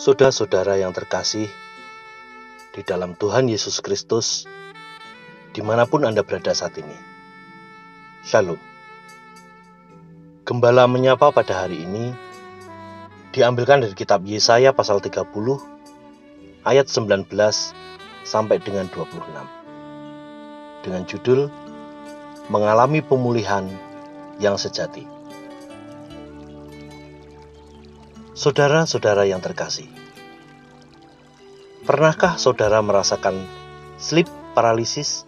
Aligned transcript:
Saudara-saudara 0.00 0.80
yang 0.80 0.96
terkasih, 0.96 1.44
di 2.72 2.80
dalam 2.80 3.12
Tuhan 3.20 3.52
Yesus 3.52 3.84
Kristus, 3.84 4.48
di 5.52 5.60
mana 5.60 5.84
pun 5.84 6.08
Anda 6.08 6.24
berada 6.24 6.56
saat 6.56 6.72
ini. 6.80 6.96
Shalom. 8.24 8.69
Gembala 10.50 10.90
menyapa 10.90 11.30
pada 11.30 11.62
hari 11.62 11.78
ini 11.86 12.10
diambilkan 13.30 13.86
dari 13.86 13.94
kitab 13.94 14.26
Yesaya 14.26 14.74
pasal 14.74 14.98
30 14.98 15.30
ayat 16.66 16.90
19 16.90 17.30
sampai 18.26 18.58
dengan 18.58 18.90
26. 18.90 19.30
Dengan 20.82 21.06
judul 21.06 21.46
Mengalami 22.50 22.98
Pemulihan 22.98 23.62
yang 24.42 24.58
Sejati. 24.58 25.06
Saudara-saudara 28.34 29.30
yang 29.30 29.38
terkasih, 29.38 29.86
pernahkah 31.86 32.42
saudara 32.42 32.82
merasakan 32.82 33.46
sleep 34.02 34.26
paralysis 34.58 35.22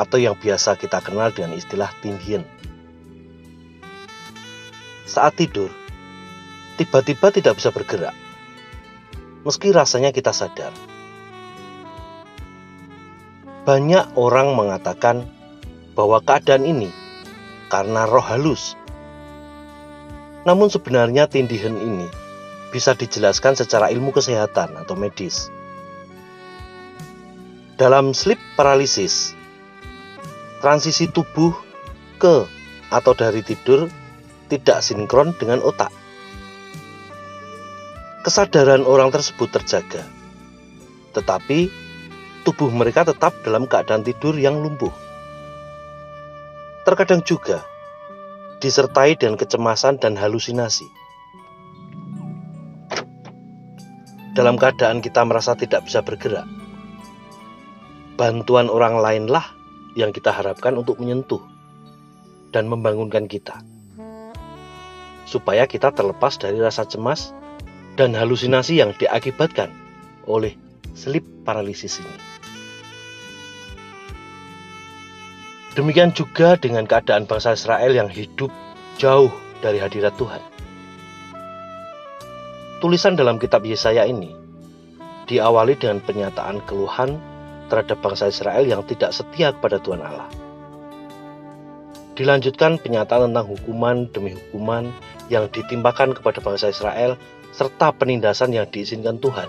atau 0.00 0.16
yang 0.16 0.40
biasa 0.40 0.80
kita 0.80 1.04
kenal 1.04 1.28
dengan 1.36 1.52
istilah 1.52 1.92
tindian? 2.00 2.48
Saat 5.10 5.42
tidur, 5.42 5.74
tiba-tiba 6.78 7.34
tidak 7.34 7.58
bisa 7.58 7.74
bergerak, 7.74 8.14
meski 9.42 9.74
rasanya 9.74 10.14
kita 10.14 10.30
sadar. 10.30 10.70
Banyak 13.66 14.14
orang 14.14 14.54
mengatakan 14.54 15.26
bahwa 15.98 16.22
keadaan 16.22 16.62
ini 16.62 16.94
karena 17.66 18.06
roh 18.06 18.22
halus 18.22 18.78
namun 20.48 20.72
sebenarnya 20.72 21.28
tindihan 21.28 21.76
ini 21.76 22.08
bisa 22.72 22.96
dijelaskan 22.96 23.58
secara 23.58 23.92
ilmu 23.92 24.14
kesehatan 24.14 24.72
atau 24.78 24.94
medis. 24.96 25.52
Dalam 27.76 28.12
sleep 28.12 28.40
paralysis, 28.56 29.32
transisi 30.60 31.08
tubuh 31.08 31.52
ke 32.20 32.44
atau 32.92 33.12
dari 33.16 33.40
tidur 33.44 33.88
tidak 34.50 34.82
sinkron 34.82 35.32
dengan 35.38 35.62
otak. 35.62 35.94
Kesadaran 38.20 38.84
orang 38.84 39.08
tersebut 39.08 39.48
terjaga, 39.48 40.04
tetapi 41.16 41.72
tubuh 42.44 42.68
mereka 42.68 43.08
tetap 43.08 43.32
dalam 43.46 43.64
keadaan 43.64 44.04
tidur 44.04 44.36
yang 44.36 44.60
lumpuh. 44.60 44.92
Terkadang 46.84 47.24
juga 47.24 47.64
disertai 48.60 49.16
dengan 49.16 49.40
kecemasan 49.40 49.96
dan 49.96 50.20
halusinasi. 50.20 50.84
Dalam 54.36 54.60
keadaan 54.60 55.00
kita 55.00 55.24
merasa 55.24 55.56
tidak 55.56 55.88
bisa 55.88 56.04
bergerak, 56.04 56.46
bantuan 58.20 58.68
orang 58.68 59.00
lainlah 59.00 59.56
yang 59.96 60.12
kita 60.12 60.30
harapkan 60.30 60.76
untuk 60.76 61.00
menyentuh 61.00 61.40
dan 62.52 62.68
membangunkan 62.68 63.26
kita, 63.26 63.64
supaya 65.30 65.70
kita 65.70 65.94
terlepas 65.94 66.34
dari 66.42 66.58
rasa 66.58 66.82
cemas 66.82 67.30
dan 67.94 68.18
halusinasi 68.18 68.82
yang 68.82 68.90
diakibatkan 68.98 69.70
oleh 70.26 70.58
sleep 70.98 71.22
paralisis 71.46 72.02
ini. 72.02 72.18
Demikian 75.78 76.10
juga 76.10 76.58
dengan 76.58 76.82
keadaan 76.82 77.30
bangsa 77.30 77.54
Israel 77.54 77.94
yang 77.94 78.10
hidup 78.10 78.50
jauh 78.98 79.30
dari 79.62 79.78
hadirat 79.78 80.18
Tuhan. 80.18 80.42
Tulisan 82.82 83.14
dalam 83.14 83.38
kitab 83.38 83.62
Yesaya 83.62 84.02
ini 84.02 84.34
diawali 85.30 85.78
dengan 85.78 86.02
penyataan 86.02 86.58
keluhan 86.66 87.22
terhadap 87.70 88.02
bangsa 88.02 88.26
Israel 88.34 88.66
yang 88.66 88.82
tidak 88.82 89.14
setia 89.14 89.54
kepada 89.54 89.78
Tuhan 89.78 90.02
Allah. 90.02 90.26
Dilanjutkan 92.18 92.82
penyataan 92.82 93.30
tentang 93.30 93.46
hukuman 93.46 94.10
demi 94.10 94.34
hukuman 94.34 94.90
yang 95.30 95.46
ditimpakan 95.48 96.12
kepada 96.12 96.42
bangsa 96.42 96.74
Israel 96.74 97.14
serta 97.54 97.94
penindasan 97.94 98.50
yang 98.50 98.66
diizinkan 98.66 99.22
Tuhan 99.22 99.46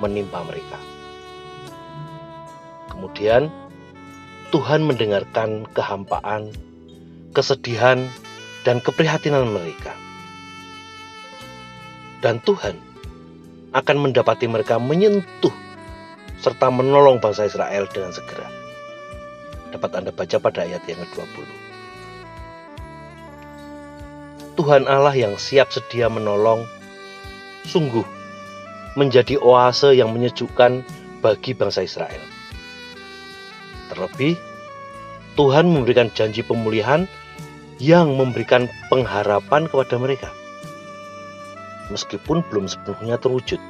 menimpa 0.00 0.40
mereka. 0.44 0.78
Kemudian 2.88 3.52
Tuhan 4.48 4.88
mendengarkan 4.88 5.68
kehampaan, 5.76 6.50
kesedihan, 7.36 8.08
dan 8.64 8.80
keprihatinan 8.80 9.44
mereka. 9.52 9.92
Dan 12.24 12.40
Tuhan 12.42 12.74
akan 13.76 13.96
mendapati 14.00 14.48
mereka 14.48 14.80
menyentuh 14.80 15.52
serta 16.40 16.72
menolong 16.72 17.20
bangsa 17.20 17.46
Israel 17.46 17.86
dengan 17.92 18.10
segera. 18.10 18.48
Dapat 19.68 19.90
Anda 19.92 20.10
baca 20.10 20.36
pada 20.40 20.64
ayat 20.64 20.82
yang 20.88 20.98
ke-20. 21.04 21.67
Tuhan 24.58 24.90
Allah 24.90 25.14
yang 25.14 25.38
siap 25.38 25.70
sedia 25.70 26.10
menolong 26.10 26.66
sungguh 27.70 28.02
menjadi 28.98 29.38
oase 29.38 29.94
yang 29.94 30.10
menyejukkan 30.10 30.82
bagi 31.22 31.54
bangsa 31.54 31.86
Israel. 31.86 32.18
Terlebih, 33.86 34.34
Tuhan 35.38 35.70
memberikan 35.70 36.10
janji 36.10 36.42
pemulihan 36.42 37.06
yang 37.78 38.18
memberikan 38.18 38.66
pengharapan 38.90 39.70
kepada 39.70 39.94
mereka, 39.94 40.34
meskipun 41.94 42.42
belum 42.50 42.66
sepenuhnya 42.66 43.14
terwujud. 43.22 43.62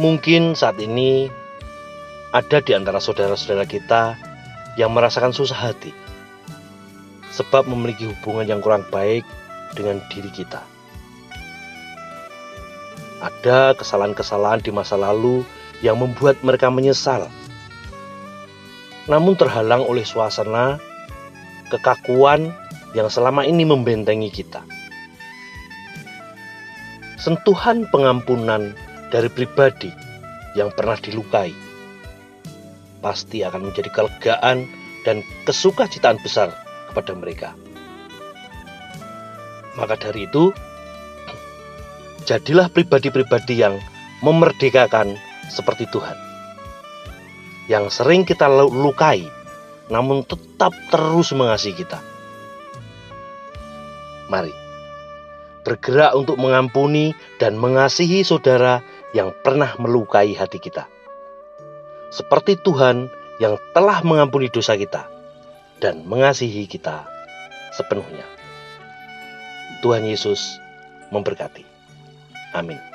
Mungkin 0.00 0.56
saat 0.56 0.80
ini 0.80 1.28
ada 2.32 2.64
di 2.64 2.72
antara 2.72 2.96
saudara-saudara 3.04 3.68
kita 3.68 4.16
yang 4.80 4.96
merasakan 4.96 5.36
susah 5.36 5.70
hati, 5.70 5.92
sebab 7.34 7.66
memiliki 7.66 8.06
hubungan 8.06 8.46
yang 8.46 8.60
kurang 8.62 8.86
baik 8.94 9.26
dengan 9.74 9.98
diri 10.06 10.30
kita. 10.30 10.62
Ada 13.18 13.74
kesalahan-kesalahan 13.74 14.62
di 14.62 14.70
masa 14.70 14.94
lalu 14.94 15.42
yang 15.82 15.98
membuat 15.98 16.38
mereka 16.46 16.70
menyesal. 16.70 17.26
Namun 19.10 19.34
terhalang 19.34 19.82
oleh 19.82 20.06
suasana 20.06 20.78
kekakuan 21.74 22.54
yang 22.94 23.10
selama 23.10 23.42
ini 23.42 23.66
membentengi 23.66 24.30
kita. 24.30 24.62
Sentuhan 27.18 27.88
pengampunan 27.90 28.76
dari 29.10 29.26
pribadi 29.32 29.90
yang 30.54 30.70
pernah 30.70 30.94
dilukai 31.00 31.50
pasti 33.00 33.44
akan 33.44 33.68
menjadi 33.68 33.92
kelegaan 33.92 34.64
dan 35.04 35.20
kesukacitaan 35.44 36.16
besar 36.24 36.63
kepada 36.94 37.10
mereka. 37.18 37.50
Maka 39.74 39.98
dari 39.98 40.30
itu, 40.30 40.54
jadilah 42.22 42.70
pribadi-pribadi 42.70 43.58
yang 43.58 43.82
memerdekakan 44.22 45.18
seperti 45.50 45.90
Tuhan. 45.90 46.14
Yang 47.66 47.98
sering 47.98 48.22
kita 48.22 48.46
lukai, 48.70 49.26
namun 49.90 50.22
tetap 50.22 50.70
terus 50.94 51.34
mengasihi 51.34 51.74
kita. 51.74 51.98
Mari, 54.30 54.54
bergerak 55.66 56.14
untuk 56.14 56.38
mengampuni 56.38 57.10
dan 57.42 57.58
mengasihi 57.58 58.22
saudara 58.22 58.78
yang 59.10 59.34
pernah 59.42 59.74
melukai 59.82 60.38
hati 60.38 60.62
kita. 60.62 60.86
Seperti 62.14 62.54
Tuhan 62.62 63.10
yang 63.42 63.58
telah 63.74 63.98
mengampuni 64.06 64.46
dosa 64.46 64.78
kita 64.78 65.13
dan 65.84 66.00
mengasihi 66.08 66.64
kita 66.64 67.04
sepenuhnya. 67.76 68.24
Tuhan 69.84 70.08
Yesus 70.08 70.56
memberkati. 71.12 71.68
Amin. 72.56 72.93